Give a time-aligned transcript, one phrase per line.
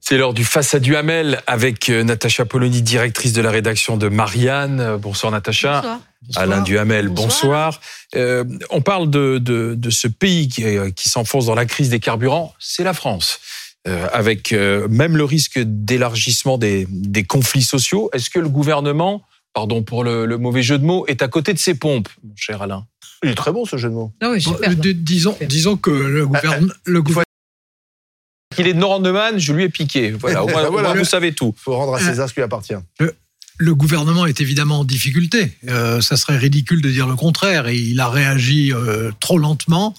[0.00, 4.08] C'est l'heure du Face à Duhamel avec euh, Natacha Polony, directrice de la rédaction de
[4.08, 4.96] Marianne.
[4.96, 6.00] Bonsoir Natacha.
[6.22, 6.42] Bonsoir.
[6.42, 7.80] Alain Duhamel, bonsoir.
[8.14, 11.90] Euh, on parle de, de, de ce pays qui, euh, qui s'enfonce dans la crise
[11.90, 13.40] des carburants, c'est la France.
[13.86, 18.10] Euh, avec euh, même le risque d'élargissement des, des conflits sociaux.
[18.12, 19.22] Est-ce que le gouvernement,
[19.54, 22.34] pardon pour le, le mauvais jeu de mots, est à côté de ses pompes, mon
[22.34, 22.86] cher Alain?
[23.22, 24.12] Il est très bon ce jeu de mots.
[24.22, 24.56] Oui, Bon,
[24.94, 27.24] disons, disons que le gouvernement, le gouvernement
[28.58, 30.10] Qu'il est de Norandeman, je lui ai piqué.
[30.10, 30.98] Voilà, au moins, au moins, Voilà.
[30.98, 31.54] vous savez tout.
[31.56, 32.74] Il faut rendre à César ce qui lui appartient.
[33.58, 35.56] le gouvernement est évidemment en difficulté.
[35.68, 37.68] Euh, ça serait ridicule de dire le contraire.
[37.68, 39.94] Et il a réagi euh, trop lentement.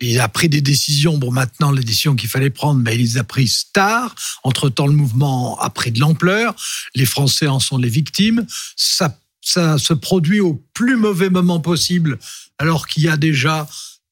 [0.00, 1.18] Il a pris des décisions.
[1.18, 4.14] Bon, maintenant, les décisions qu'il fallait prendre, mais il les a prises tard.
[4.44, 6.54] Entre-temps, le mouvement a pris de l'ampleur.
[6.94, 8.46] Les Français en sont les victimes.
[8.76, 12.18] Ça, ça se produit au plus mauvais moment possible,
[12.58, 13.66] alors qu'il y a déjà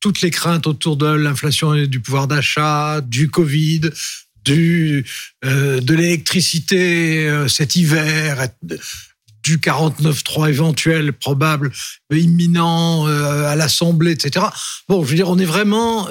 [0.07, 3.81] toutes les craintes autour de l'inflation et du pouvoir d'achat, du Covid,
[4.45, 5.05] du,
[5.45, 8.47] euh, de l'électricité euh, cet hiver,
[9.43, 11.73] du 49.3 éventuel, probable,
[12.13, 14.47] euh, imminent à l'Assemblée, etc.
[14.89, 16.07] Bon, je veux dire, on est vraiment...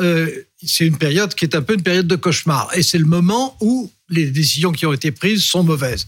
[0.62, 2.72] c'est une période qui est un peu une période de cauchemar.
[2.76, 6.08] Et c'est le moment où les décisions qui ont été prises sont mauvaises.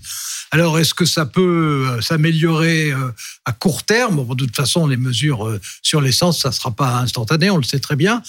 [0.51, 3.11] Alors, est-ce que ça peut euh, s'améliorer euh,
[3.45, 4.27] à court terme?
[4.35, 7.63] De toute façon, les mesures euh, sur l'essence, ça ne sera pas instantané, on le
[7.63, 8.21] sait très bien.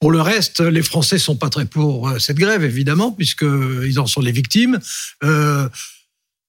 [0.00, 4.22] Pour le reste, les Français sont pas très pour cette grève, évidemment, puisqu'ils en sont
[4.22, 4.78] les victimes.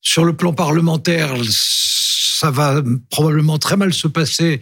[0.02, 4.62] Sur le plan parlementaire, ça va probablement très mal se passer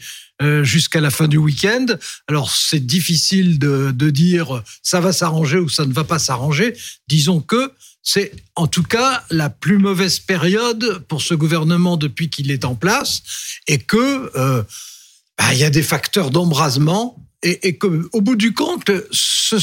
[0.64, 1.86] jusqu'à la fin du week-end.
[2.28, 6.76] Alors, c'est difficile de dire ça va s'arranger ou ça ne va pas s'arranger.
[7.08, 12.52] Disons que c'est en tout cas la plus mauvaise période pour ce gouvernement depuis qu'il
[12.52, 13.22] est en place
[13.68, 14.64] et que euh,
[15.38, 18.92] bah, il y a des facteurs d'embrasement et, et que, au bout du compte,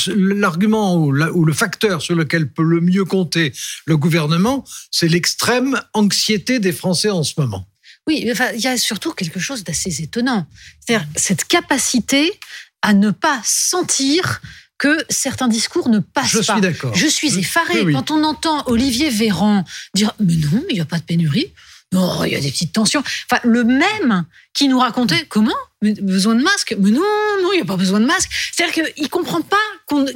[0.08, 3.52] l'argument ou, le facteur sur lequel peut le mieux compter
[3.84, 7.68] le gouvernement, c'est l'extrême anxiété des Français en ce moment.
[8.06, 10.46] Oui, il y a surtout quelque chose d'assez étonnant.
[10.80, 12.38] C'est-à-dire cette capacité
[12.82, 14.40] à ne pas sentir
[14.78, 16.52] que certains discours ne passent Je pas.
[16.54, 16.94] suis d'accord.
[16.94, 17.92] Je suis Je- effarée oui, oui.
[17.94, 19.64] quand on entend Olivier Véran
[19.94, 21.52] dire Mais non, il n'y a pas de pénurie.
[21.92, 23.02] Non, il y a des petites tensions.
[23.30, 25.54] Enfin, le même qui nous racontait comment?
[25.82, 26.74] Mais Besoin de masque?
[26.80, 27.00] Mais non,
[27.42, 28.28] non, il n'y a pas besoin de masque.
[28.52, 29.56] C'est-à-dire qu'il ne comprend pas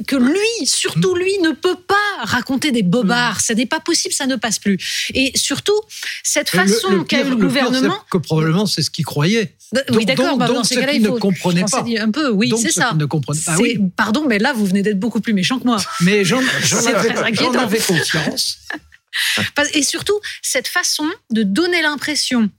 [0.05, 3.39] que lui, surtout lui, ne peut pas raconter des bobards.
[3.39, 4.77] Ça n'est pas possible, ça ne passe plus.
[5.13, 5.79] Et surtout,
[6.23, 7.97] cette Le- façon qu'a eu le gouvernement.
[8.11, 9.55] que probablement c'est ce qu'ils croyaient.
[9.93, 11.31] Oui, d'accord, bah, dans ceux cas-là, il ne faut.
[11.31, 11.85] je pense pas.
[11.99, 12.93] Un peu, oui, c'est ça.
[12.93, 13.19] ne pas.
[13.57, 13.79] Oui.
[13.95, 15.77] Pardon, mais là, vous venez d'être beaucoup plus méchant que moi.
[16.01, 16.39] Mais j'en
[17.57, 18.59] avais, conscience.
[19.73, 22.49] Et surtout, cette façon de donner l'impression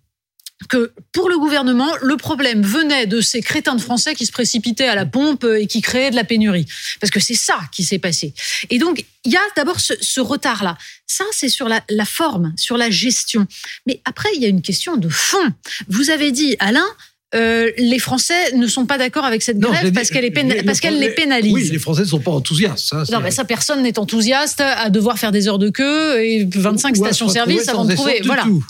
[0.68, 4.88] que pour le gouvernement, le problème venait de ces crétins de Français qui se précipitaient
[4.88, 6.66] à la pompe et qui créaient de la pénurie.
[7.00, 8.34] Parce que c'est ça qui s'est passé.
[8.70, 10.76] Et donc, il y a d'abord ce, ce retard-là.
[11.06, 13.46] Ça, c'est sur la, la forme, sur la gestion.
[13.86, 15.46] Mais après, il y a une question de fond.
[15.88, 16.86] Vous avez dit, Alain,
[17.34, 20.80] euh, les Français ne sont pas d'accord avec cette grève dit- parce qu'elle les- parce
[20.80, 21.52] qu'elle les- pénalise.
[21.52, 22.94] Oui, les Français ne sont pas enthousiastes.
[23.06, 26.44] c'est- Non, mais ça, personne n'est enthousiaste à devoir faire des heures de queue et
[26.44, 28.20] 25 Ou à se stations-service avant de trouver.
[28.24, 28.42] Voilà.
[28.42, 28.62] tout.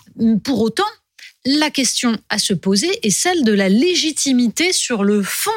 [0.44, 0.84] Pour autant,
[1.44, 5.50] la question à se poser est celle de la légitimité sur le fond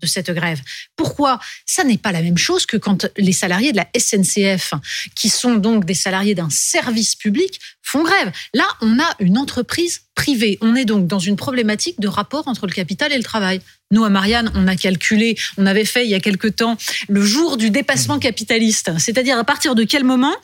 [0.00, 0.60] de cette grève.
[0.96, 4.74] Pourquoi Ça n'est pas la même chose que quand les salariés de la SNCF,
[5.14, 8.30] qui sont donc des salariés d'un service public, font grève.
[8.54, 10.58] Là, on a une entreprise privée.
[10.60, 13.60] On est donc dans une problématique de rapport entre le capital et le travail.
[13.90, 16.76] Nous, à Marianne, on a calculé, on avait fait il y a quelque temps
[17.08, 18.90] le jour du dépassement capitaliste.
[18.98, 20.34] C'est-à-dire à partir de quel moment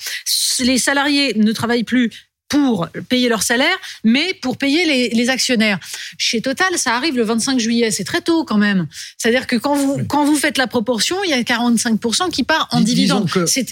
[0.61, 2.11] les salariés ne travaillent plus
[2.49, 5.79] pour payer leur salaire, mais pour payer les, les actionnaires.
[6.19, 8.87] Chez Total, ça arrive le 25 juillet, c'est très tôt quand même.
[9.19, 12.69] C'est-à-dire que quand vous, quand vous faites la proportion, il y a 45% qui part
[12.71, 13.29] en Dis- dividendes.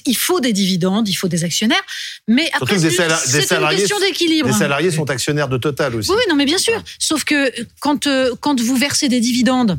[0.07, 1.83] Il faut des dividendes, il faut des actionnaires,
[2.27, 4.49] mais après, c'est une question d'équilibre.
[4.49, 6.11] Les salariés sont actionnaires de Total aussi.
[6.11, 6.83] Oui, oui, non, mais bien sûr.
[6.99, 9.79] Sauf que quand, euh, quand vous versez des dividendes,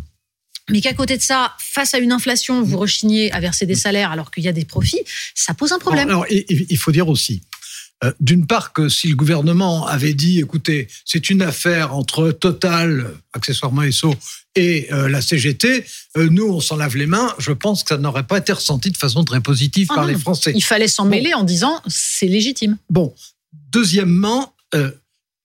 [0.69, 4.11] mais qu'à côté de ça, face à une inflation, vous rechignez à verser des salaires
[4.11, 5.01] alors qu'il y a des profits,
[5.35, 6.07] ça pose un problème.
[6.07, 7.41] Alors, il faut dire aussi,
[8.19, 13.89] d'une part que si le gouvernement avait dit, écoutez, c'est une affaire entre Total, accessoirement
[13.91, 14.13] SO,
[14.55, 15.85] et euh, la CGT,
[16.17, 18.91] euh, nous, on s'en lave les mains, je pense que ça n'aurait pas été ressenti
[18.91, 20.11] de façon très positive Ah par non.
[20.11, 20.51] les Français.
[20.55, 21.09] Il fallait s'en Bon.
[21.11, 22.77] mêler en disant c'est légitime.
[22.89, 23.13] Bon,
[23.71, 24.91] deuxièmement, euh,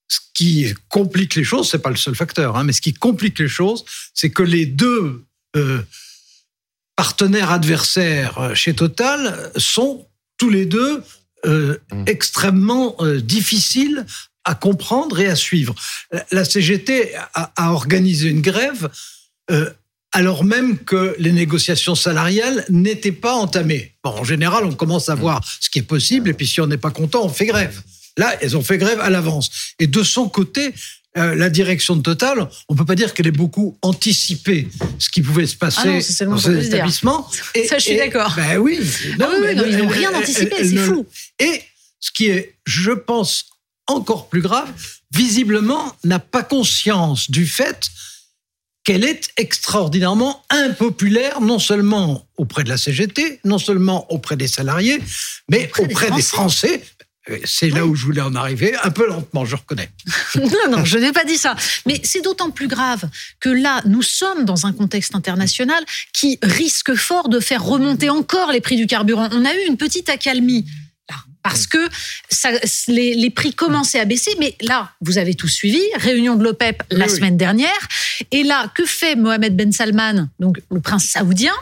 [0.08, 3.38] ce qui complique les choses, c'est pas le seul facteur, hein, mais ce qui complique
[3.38, 3.84] les choses,
[4.14, 5.24] c'est que les deux
[5.56, 5.82] euh,
[6.96, 10.06] partenaires adversaires euh, chez Total sont
[10.36, 11.02] tous les deux
[11.46, 12.04] euh, Mm.
[12.06, 14.04] extrêmement euh, difficiles
[14.44, 15.74] à comprendre et à suivre.
[16.10, 18.88] La- La CGT a, a organisé une grève
[19.50, 19.70] euh,
[20.12, 23.92] alors même que les négociations salariales n'étaient pas entamées.
[24.02, 26.66] Bon, en général, on commence à voir ce qui est possible, et puis si on
[26.66, 27.82] n'est pas content, on fait grève.
[28.16, 29.50] Là, elles ont fait grève à l'avance.
[29.78, 30.74] Et de son côté,
[31.16, 34.68] euh, la direction de Total, on peut pas dire qu'elle ait beaucoup anticipé
[34.98, 36.74] ce qui pouvait se passer Ah non, dans qu'on cet peut se dire.
[36.74, 37.28] établissement.
[37.68, 38.34] Ça, je suis d'accord.
[38.36, 38.78] Ben oui.
[39.20, 41.06] Ah oui, oui, non, ils n'ont rien anticipé, c'est ne- fou.
[41.38, 41.62] Et
[41.98, 43.46] ce qui est, je pense,
[43.86, 44.68] encore plus grave,
[45.14, 47.88] visiblement n'a pas conscience du fait
[48.84, 54.98] qu'elle est extraordinairement impopulaire, non seulement auprès de la CGT, non seulement auprès des salariés,
[55.50, 56.82] mais Auprès auprès, des des Français.
[57.30, 59.90] Euh, C'est là où je voulais en arriver, un peu lentement, je reconnais.
[60.36, 61.54] Non, non, je n'ai pas dit ça.
[61.86, 63.08] Mais c'est d'autant plus grave
[63.40, 68.52] que là, nous sommes dans un contexte international qui risque fort de faire remonter encore
[68.52, 69.28] les prix du carburant.
[69.32, 70.64] On a eu une petite accalmie.
[71.42, 71.78] Parce que
[72.28, 72.50] ça,
[72.88, 76.82] les, les prix commençaient à baisser, mais là, vous avez tout suivi, réunion de l'OPEP
[76.90, 77.16] la Oui, oui.
[77.16, 77.88] semaine dernière,
[78.32, 81.54] et là, que fait Mohamed Ben Salman, donc le prince saoudien?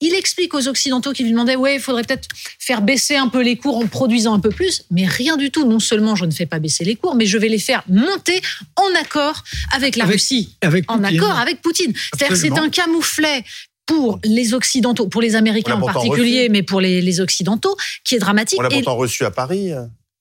[0.00, 2.28] Il explique aux Occidentaux qui lui demandaient Ouais, il faudrait peut-être
[2.58, 4.82] faire baisser un peu les cours en produisant un peu plus.
[4.90, 5.64] Mais rien du tout.
[5.66, 8.40] Non seulement je ne fais pas baisser les cours, mais je vais les faire monter
[8.76, 9.42] en accord
[9.72, 11.18] avec la Avec- Russie, Avec en Poutine.
[11.20, 11.92] accord avec Poutine.
[11.94, 13.44] C'est-à-dire que c'est un camouflet
[13.86, 16.50] pour les Occidentaux, pour les Américains en particulier, reçu.
[16.50, 17.74] mais pour les, les Occidentaux,
[18.04, 18.58] qui est dramatique.
[18.58, 19.70] On l'a Et- pourtant reçu à Paris.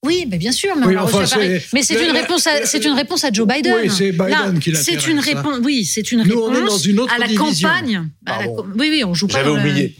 [0.05, 1.59] Oui, mais bien sûr, mais Oui, on l'a enfin, reçu à Paris.
[1.59, 3.75] c'est- Mais c'est une réponse, c'est une réponse à Joe Biden.
[3.81, 5.57] Oui, c'est Biden Là, qui C'est l'intéresse, une réponse.
[5.63, 7.67] Oui, c'est une Nous, réponse on est dans une autre à la division.
[7.67, 8.09] campagne.
[8.25, 9.33] à la oui, oui, on joue pas.
[9.33, 9.95] J'avais oublié.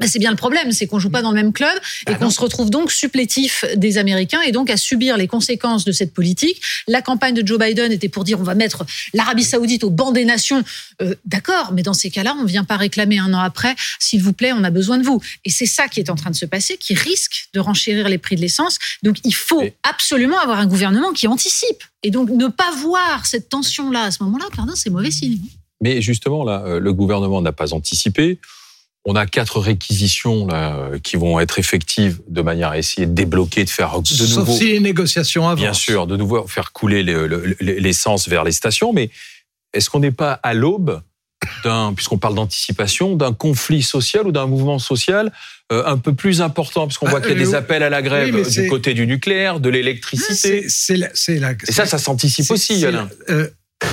[0.00, 1.72] Mais c'est bien le problème, c'est qu'on joue pas dans le même club
[2.08, 5.84] et Bah qu'on se retrouve donc supplétif des Américains et donc à subir les conséquences
[5.84, 6.60] de cette politique.
[6.88, 10.10] La campagne de Joe Biden était pour dire on va mettre l'Arabie Saoudite au banc
[10.10, 10.64] des nations.
[11.00, 14.32] Euh, D'accord, mais dans ces cas-là, on vient pas réclamer un an après, s'il vous
[14.32, 15.20] plaît, on a besoin de vous.
[15.44, 18.18] Et c'est ça qui est en train de se passer, qui risque de renchérir les
[18.18, 18.78] prix de l'essence.
[19.04, 21.84] Donc il faut Et- absolument avoir un gouvernement qui anticipe.
[22.02, 25.38] Et donc ne pas voir cette tension-là à ce moment-là, pardon, c'est mauvais signe.
[25.80, 28.38] Mais justement, là, euh, le gouvernement n'a pas anticipé.
[29.06, 33.12] On a quatre réquisitions là, euh, qui vont être effectives de manière à essayer de
[33.12, 35.60] débloquer, de faire de Sauf nouveau, si les négociations avancent.
[35.60, 38.92] bien sûr, de nouveau faire couler le- le- l'essence vers les stations.
[38.94, 39.10] Mais
[39.74, 41.02] est-ce qu'on n'est pas à l'aube
[41.62, 45.30] d'un, puisqu'on parle d'anticipation, d'un conflit social ou d'un mouvement social
[45.72, 47.90] euh, un peu plus important, puisqu'on Ah, voit qu'il y a euh, des appels à
[47.90, 50.64] la grève oui, du côté du nucléaire, de l'électricité.
[51.68, 53.08] Et ça, ça s'anticipe aussi, Alain.
[53.28, 53.48] la- euh,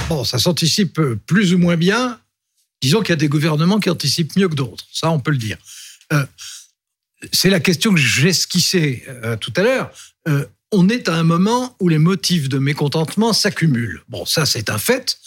[0.10, 2.18] bon, ça s'anticipe euh, plus ou moins bien.
[2.82, 4.86] Disons qu'il y a des gouvernements qui anticipent mieux que d'autres.
[4.92, 5.58] Ça, on peut le dire.
[6.14, 6.26] Euh,
[7.32, 9.92] c'est la question que j'esquissais euh, tout à l'heure.
[10.28, 14.02] Euh, on est à un moment où les motifs de mécontentement s'accumulent.
[14.10, 15.18] Bon, ça, c'est un fait.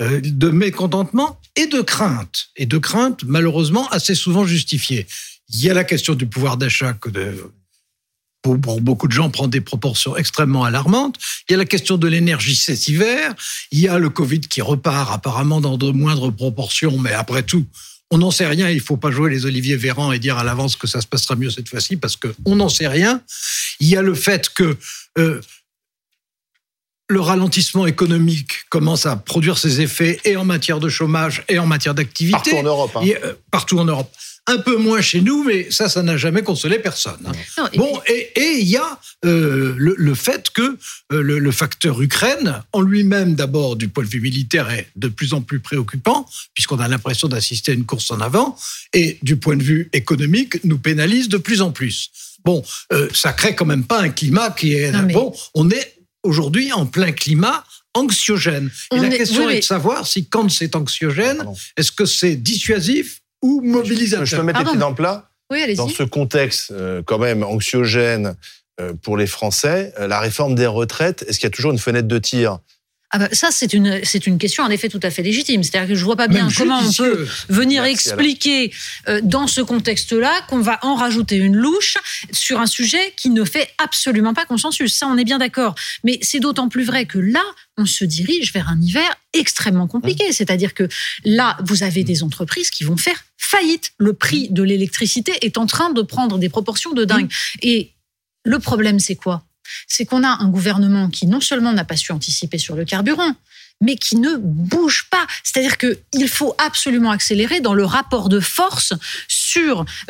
[0.00, 2.48] euh, de mécontentement et de crainte.
[2.56, 5.06] Et de crainte, malheureusement, assez souvent justifiée.
[5.48, 7.52] Il y a la question du pouvoir d'achat que de,
[8.42, 11.16] pour, pour beaucoup de gens prend des proportions extrêmement alarmantes.
[11.48, 13.34] Il y a la question de l'énergie cet hiver.
[13.70, 17.64] Il y a le Covid qui repart apparemment dans de moindres proportions, mais après tout,
[18.10, 18.68] on n'en sait rien.
[18.68, 21.36] Il faut pas jouer les Olivier Véran et dire à l'avance que ça se passera
[21.36, 23.22] mieux cette fois-ci parce que on n'en sait rien.
[23.80, 24.76] Il y a le fait que
[25.18, 25.40] euh,
[27.08, 31.66] le ralentissement économique commence à produire ses effets et en matière de chômage et en
[31.66, 32.32] matière d'activité.
[32.50, 32.90] Partout en Europe.
[32.96, 33.00] hein.
[33.24, 34.10] Euh, partout en Europe.
[34.48, 37.20] Un peu moins chez nous, mais ça, ça n'a jamais consolé personne.
[37.26, 37.32] hein.
[37.58, 41.38] Non, et Bon, et et il y a euh, le, le fait que euh, le,
[41.38, 45.42] le facteur Ukraine, en lui-même d'abord du point de vue militaire, est de plus en
[45.42, 48.58] plus préoccupant, puisqu'on a l'impression d'assister à une course en avant,
[48.92, 52.10] et du point de vue économique, nous pénalise de plus en plus.
[52.44, 54.90] Bon, euh, ça crée quand même pas un climat qui est...
[54.90, 55.94] Non, mais- Bon, on est
[56.24, 58.70] aujourd'hui en plein climat anxiogène.
[58.92, 61.44] Et la est- question oui, est de savoir si quand c'est anxiogène,
[61.76, 64.24] est-ce que c'est dissuasif ou mobilisateur.
[64.24, 65.28] Je peux mettre les pieds dans le plat.
[65.50, 65.76] Oui, allez-y.
[65.76, 68.36] Dans ce contexte euh, quand même anxiogène
[68.80, 71.78] euh, pour les Français, euh, la réforme des retraites, est-ce qu'il y a toujours une
[71.78, 72.58] fenêtre de tir?
[73.14, 75.62] Ah bah, ça, c'est une, c'est une question en effet tout à fait légitime.
[75.62, 78.72] C'est-à-dire que je vois pas bien comment on peut venir Merci, expliquer
[79.08, 81.98] euh, dans ce contexte-là qu'on va en rajouter une louche
[82.32, 84.96] sur un sujet qui ne fait absolument pas consensus.
[84.96, 85.74] Ça, on est bien d'accord.
[86.04, 87.42] Mais c'est d'autant plus vrai que là,
[87.76, 90.32] on se dirige vers un hiver extrêmement compliqué.
[90.32, 90.88] C'est-à-dire que
[91.26, 93.92] là, vous avez des entreprises qui vont faire faillite.
[93.98, 97.30] Le prix de l'électricité est en train de prendre des proportions de dingue.
[97.60, 97.92] Et
[98.44, 99.44] le problème, c'est quoi?
[99.86, 103.34] C'est qu'on a un gouvernement qui non seulement n'a pas su anticiper sur le carburant,
[103.80, 105.26] mais qui ne bouge pas.
[105.42, 108.94] C'est-à-dire qu'il faut absolument accélérer dans le rapport de force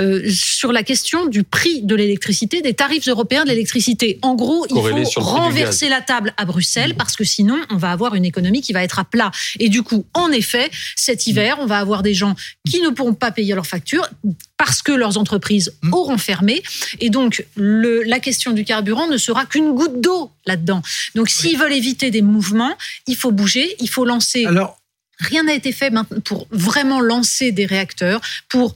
[0.01, 4.19] euh, sur la question du prix de l'électricité, des tarifs européens de l'électricité.
[4.23, 7.91] En gros, il faut sur renverser la table à Bruxelles parce que sinon, on va
[7.91, 9.31] avoir une économie qui va être à plat.
[9.59, 12.35] Et du coup, en effet, cet hiver, on va avoir des gens
[12.69, 14.09] qui ne pourront pas payer leurs factures
[14.57, 15.95] parce que leurs entreprises Mm.
[15.95, 16.63] auront fermé.
[17.01, 20.83] Et donc, le, la question du carburant ne sera qu'une goutte d'eau là-dedans.
[21.15, 24.79] Donc, s'ils veulent éviter des mouvements, il faut bouger, il faut lancer Alors,
[25.19, 25.93] Rien n'a été fait
[26.25, 28.75] pour vraiment lancer des réacteurs, pour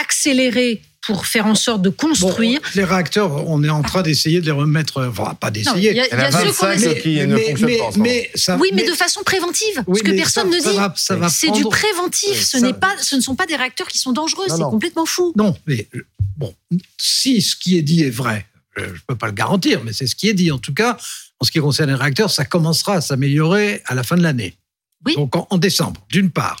[0.00, 2.60] accélérer pour faire en sorte de construire.
[2.74, 5.90] les réacteurs, on est en train d'essayer de les remettre, enfin pas d'essayer.
[5.90, 7.90] Il y a, y a ceux qui ne fonctionnent pas.
[7.96, 9.84] Mais, ça, oui, mais, de façon préventive.
[9.86, 12.42] ce que personne ne dit, c'est du préventif.
[12.42, 14.46] ce n'est pas, ce ne sont pas des réacteurs qui sont dangereux.
[14.48, 15.32] C'est complètement fou.
[15.36, 15.88] Non, mais
[16.36, 16.54] bon,
[16.98, 20.06] si ce qui est dit est vrai, je ne peux pas le garantir, mais c'est
[20.06, 20.50] ce qui est dit.
[20.50, 20.96] En tout cas,
[21.38, 24.56] en ce qui concerne les réacteurs, ça commencera à s'améliorer à la fin de l'année.
[25.04, 25.14] Oui.
[25.14, 26.60] Donc en, décembre, d'une part.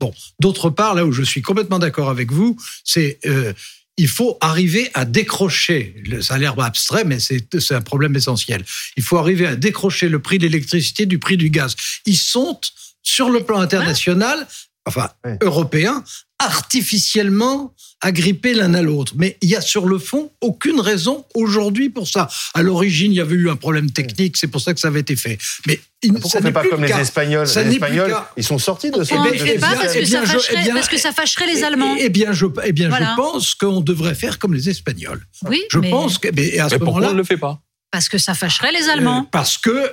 [0.00, 3.52] Bon, d'autre part, là où je suis complètement d'accord avec vous, c'est euh,
[3.96, 8.64] il faut arriver à décrocher, ça a l'air abstrait, mais c'est un problème essentiel.
[8.96, 11.76] Il faut arriver à décrocher le prix de l'électricité du prix du gaz.
[12.06, 12.58] Ils sont,
[13.02, 14.46] sur le plan international,
[14.86, 15.10] enfin
[15.42, 16.02] européen,
[16.38, 19.12] artificiellement agrippés l'un à l'autre.
[19.16, 22.28] Mais il y a sur le fond aucune raison aujourd'hui pour ça.
[22.54, 25.00] À l'origine, il y avait eu un problème technique, c'est pour ça que ça avait
[25.00, 25.38] été fait.
[25.66, 25.80] Mais
[26.20, 29.14] pourquoi on ne fait pas comme les Espagnols Les Espagnols, ils sont sortis de ce.
[29.14, 31.96] On ne fait pas parce que, ça fâcherait, parce que ça fâcherait les Allemands.
[31.98, 35.24] Eh bien, je, eh bien, je pense qu'on devrait faire comme les Espagnols.
[35.42, 36.28] Oui, je pense que.
[36.34, 37.60] Mais, à ce pourquoi on ne le fait pas?
[37.90, 39.22] Parce que ça fâcherait les Allemands.
[39.22, 39.92] Euh, parce que.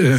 [0.00, 0.18] Euh,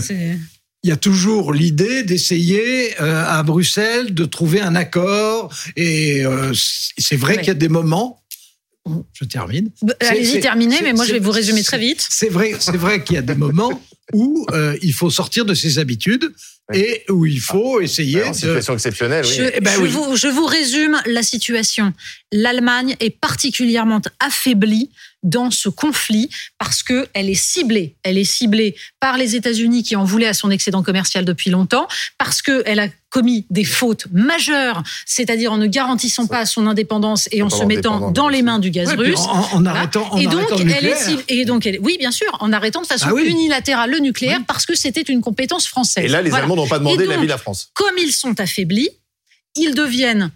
[0.84, 5.54] il y a toujours l'idée d'essayer euh, à Bruxelles de trouver un accord.
[5.78, 6.52] Et euh,
[6.98, 8.22] c'est vrai qu'il y a des moments.
[9.14, 9.70] Je termine.
[9.82, 12.06] Bah, allez-y, terminez, mais moi je vais vous résumer très vite.
[12.10, 13.82] C'est vrai, c'est vrai qu'il y a des moments
[14.14, 16.34] où euh, il faut sortir de ses habitudes
[16.74, 17.84] et où il faut ah.
[17.84, 18.22] essayer.
[18.24, 19.36] En situation exceptionnelle, oui.
[19.38, 21.94] Je, eh ben Vous, je vous résume la situation.
[22.34, 24.90] L'Allemagne est particulièrement affaiblie
[25.24, 27.96] dans ce conflit parce que elle est ciblée.
[28.04, 31.88] Elle est ciblée par les États-Unis qui en voulaient à son excédent commercial depuis longtemps,
[32.18, 37.44] parce qu'elle a commis des fautes majeures, c'est-à-dire en ne garantissant pas son indépendance et
[37.44, 39.20] en se mettant dans les mains du gaz russe.
[39.20, 42.36] En, arrêtant, en et donc, arrêtant le elle est et donc, elle, oui, bien sûr,
[42.40, 46.06] en arrêtant de façon ah unilatérale le nucléaire parce que c'était une compétence française.
[46.06, 47.70] Et là, les Allemands n'ont pas demandé l'avis de la France.
[47.74, 48.90] Comme ils sont affaiblis,
[49.56, 50.32] ils deviennent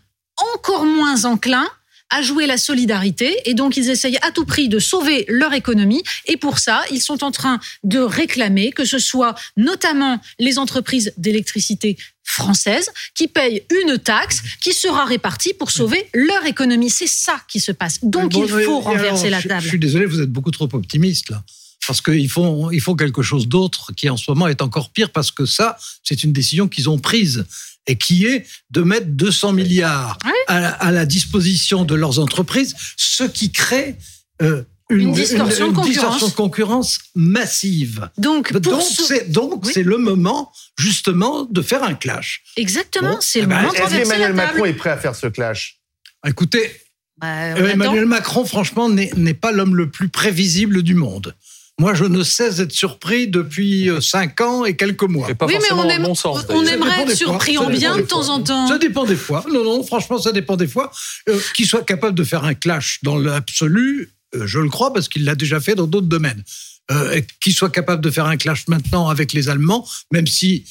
[0.56, 1.68] encore moins enclins
[2.10, 6.04] à jouer la solidarité et donc ils essayent à tout prix de sauver leur économie
[6.26, 11.14] et pour ça, ils sont en train de réclamer que ce soit notamment les entreprises
[11.18, 16.90] d'électricité françaises qui payent une taxe qui sera répartie pour sauver leur économie.
[16.90, 18.00] C'est ça qui se passe.
[18.04, 19.62] Donc il faut renverser la table.
[19.62, 21.44] Je suis désolé, vous êtes beaucoup trop optimiste là
[21.88, 25.10] parce qu'ils font, ils font quelque chose d'autre qui en ce moment est encore pire
[25.10, 27.46] parce que ça, c'est une décision qu'ils ont prise
[27.88, 30.18] et qui est de mettre 200 milliards
[30.48, 33.96] à, la disposition de leurs entreprises, ce qui crée
[34.42, 37.00] euh, une, distorsion, de concurrence.
[37.16, 38.10] massive.
[38.18, 42.44] Donc, c'est donc c'est le moment justement de faire un clash.
[42.56, 43.74] Exactement, c'est le eh ben, moment.
[43.74, 45.80] Est-ce qu'Emmanuel Macron est prêt à faire ce clash?
[46.26, 46.72] Écoutez,
[47.18, 51.36] bah, euh, Emmanuel Macron, franchement, n'est pas l'homme le plus prévisible du monde.
[51.80, 55.28] Moi, je ne cesse d'être surpris depuis euh, cinq ans et quelques mois.
[55.28, 56.08] oui, mais on, aime,
[56.50, 58.68] on aimerait être surpris en bien de temps en temps.
[58.68, 59.46] Ça dépend des fois.
[59.52, 60.92] Non, non, franchement, ça dépend des fois.
[61.30, 65.08] Euh, qu'il soit capable de faire un clash dans l'absolu, euh, je le crois parce
[65.08, 66.44] qu'il l'a déjà fait dans d'autres domaines.
[66.90, 70.66] Euh, qu'il soit capable de faire un clash maintenant avec les Allemands, même si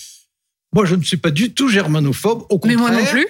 [0.74, 2.42] moi, je ne suis pas du tout germanophobe.
[2.50, 2.76] Au contraire.
[2.76, 3.26] Mais moi non plus.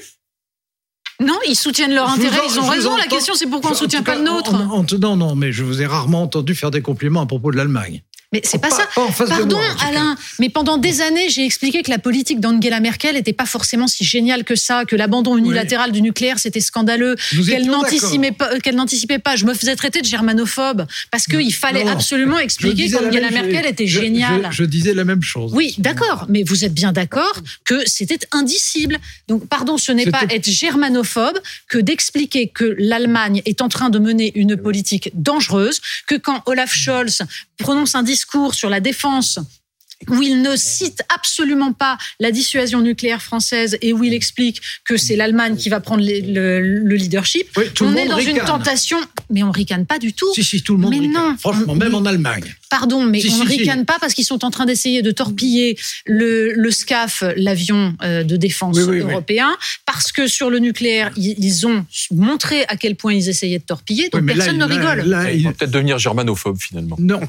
[1.21, 2.97] Non, ils soutiennent leur intérêt, ils ont raison.
[2.97, 4.53] La question, c'est pourquoi on ne soutient pas le nôtre.
[5.01, 8.03] non, non, mais je vous ai rarement entendu faire des compliments à propos de l'Allemagne.
[8.33, 8.89] Mais c'est pas, ça.
[9.29, 13.47] Pardon, Alain, mais pendant des années, j'ai expliqué que la politique d'Angela Merkel n'était pas
[13.47, 17.15] forcément si géniale que ça, que l'abandon unilatéral du nucléaire, c'était scandaleux,
[17.47, 19.37] qu'elle n'anticipait pas, qu'elle n'anticipait pas.
[19.37, 24.49] Je me faisais traiter de germanophobe parce qu'il fallait absolument expliquer qu'Angela Merkel était géniale.
[24.51, 25.53] Je, disais la même chose.
[25.55, 28.99] Oui, d'accord, mais vous êtes bien d'accord que c'était indicible.
[29.29, 34.01] Donc, pardon, ce n'est pas être germanophobe que d'expliquer que l'Allemagne est en train de
[34.01, 37.23] mener une politique dangereuse, que quand Olaf Scholz
[37.59, 39.39] prononce un discours sur la défense
[40.09, 44.97] où il ne cite absolument pas la dissuasion nucléaire française et où il explique que
[44.97, 47.49] c'est l'Allemagne qui va prendre le, leadership.
[47.81, 48.99] on est dans une tentation,
[49.31, 50.33] mais on ricane pas du tout.
[50.35, 52.55] Si, si, tout le monde mais Non, Franchement, même en Allemagne.
[52.79, 56.53] Pardon, mais on ne ricane pas parce qu'ils sont en train d'essayer de torpiller le,
[56.53, 59.57] le SCAF, l'avion euh, de défense européen,
[59.87, 64.11] parce que sur le nucléaire, ils ont montré à quel point ils essayaient de torpiller,
[64.11, 65.05] donc personne ne rigole.
[65.07, 65.45] Là, il...
[65.55, 66.97] peut-être devenir germanophobe finalement.
[67.01, 67.21] Non,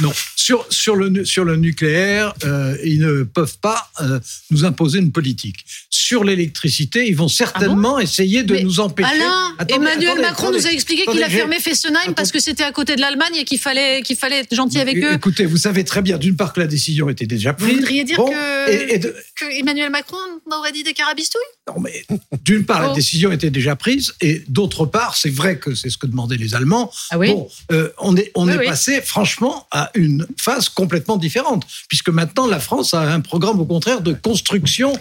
[0.00, 0.12] non.
[0.36, 4.20] Sur, sur, le, sur le nucléaire, euh, ils ne peuvent pas euh,
[4.52, 5.64] nous imposer une politique.
[5.90, 9.10] Sur l'électricité, ils vont certainement ah essayer de nous empêcher.
[9.10, 12.94] Alain, Emmanuel Macron nous a expliqué qu'il a fermé Fessenheim parce que c'était à côté
[12.94, 15.12] de l'Allemagne et qu'il fallait, qu'il fallait être gentil avec eux.
[15.14, 17.70] Écoutez, vous savez très bien, d'une part, que la décision était déjà prise.
[17.70, 20.16] Vous voudriez dire que, Emmanuel Macron
[20.50, 21.40] aurait dit des carabistouilles?
[21.68, 22.04] Non, mais
[22.42, 22.94] d'une part, la oh.
[22.94, 26.54] décision était déjà prise, et d'autre part, c'est vrai que c'est ce que demandaient les
[26.54, 26.90] Allemands.
[27.10, 27.28] Ah oui?
[27.28, 32.46] Bon, euh, on est, on est passé, franchement, à une phase complètement différente, puisque maintenant,
[32.46, 34.92] la France a un programme, au contraire, de construction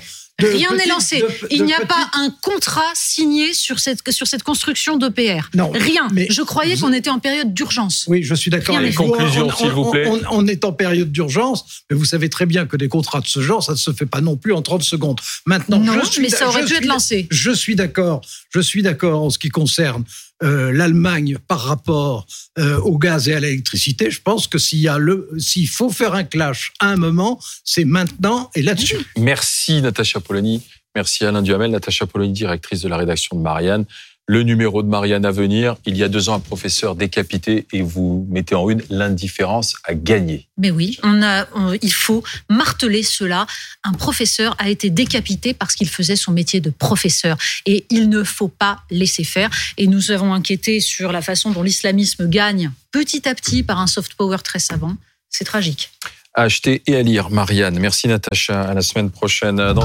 [0.41, 1.19] Rien n'est lancé.
[1.21, 5.49] de- Il n'y a pas un contrat signé sur cette, sur cette construction d'EPR.
[5.53, 6.07] Non, Rien.
[6.11, 8.05] mais- Je croyais qu'on était en période d'urgence.
[8.07, 9.03] Oui, je suis d'accord avec vous.
[9.09, 10.05] Conclusion, On- s'il vous on- plaît.
[10.07, 13.27] On, on est en période d'urgence, mais vous savez très bien que des contrats de
[13.27, 15.19] ce genre, ça ne se fait pas non plus en 30 secondes.
[15.45, 17.27] Maintenant, Non, je suis mais ça aurait pu être lancé.
[17.29, 18.21] Je suis d'accord.
[18.49, 20.03] Je suis d'accord en ce qui concerne
[20.43, 22.27] euh, l'Allemagne par rapport
[22.59, 24.11] euh, au gaz et à l'électricité.
[24.11, 28.97] Je pense que s'il faut faire un clash à un moment, c'est maintenant et là-dessus.
[29.17, 30.61] Merci Natacha Polony.
[30.95, 31.71] Merci Alain Duhamel.
[31.71, 33.85] Natacha Polony, directrice de la rédaction de Marianne.
[34.25, 35.75] Le numéro de Marianne à venir.
[35.85, 39.93] Il y a deux ans, un professeur décapité et vous mettez en une l'indifférence à
[39.95, 40.47] gagner.
[40.57, 43.45] Mais oui, on a, on- il faut marteler cela.
[43.83, 47.37] Un professeur a été décapité parce qu'il faisait son métier de professeur.
[47.65, 49.49] Et il ne faut pas laisser faire.
[49.77, 53.87] Et nous avons inquiété sur la façon dont l'islamisme gagne petit à petit par un
[53.87, 54.95] soft power très savant.
[55.29, 55.89] C'est tragique.
[56.35, 57.77] À acheter et à lire, Marianne.
[57.77, 58.61] Merci Natacha.
[58.63, 59.57] À la semaine prochaine.
[59.57, 59.81] Dans